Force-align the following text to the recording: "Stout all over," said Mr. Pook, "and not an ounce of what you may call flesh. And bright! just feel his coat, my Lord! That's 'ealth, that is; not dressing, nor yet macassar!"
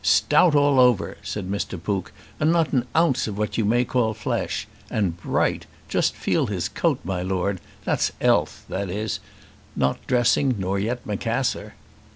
"Stout 0.03 0.55
all 0.55 0.79
over," 0.79 1.17
said 1.21 1.47
Mr. 1.47 1.79
Pook, 1.79 2.11
"and 2.39 2.51
not 2.51 2.73
an 2.73 2.85
ounce 2.95 3.27
of 3.27 3.37
what 3.37 3.59
you 3.59 3.63
may 3.63 3.85
call 3.85 4.15
flesh. 4.15 4.67
And 4.89 5.15
bright! 5.15 5.67
just 5.87 6.15
feel 6.15 6.47
his 6.47 6.67
coat, 6.69 6.97
my 7.03 7.21
Lord! 7.21 7.61
That's 7.85 8.11
'ealth, 8.19 8.65
that 8.67 8.89
is; 8.89 9.19
not 9.75 9.99
dressing, 10.07 10.55
nor 10.57 10.79
yet 10.79 11.05
macassar!" 11.05 11.75